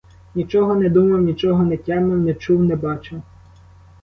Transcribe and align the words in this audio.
Нічого 0.35 0.75
не 0.75 0.89
думав, 0.89 1.21
нічого 1.21 1.63
не 1.63 1.77
тямив, 1.77 2.19
не 2.19 2.33
чув, 2.33 2.63
не 2.63 2.75
бачив. 2.75 3.21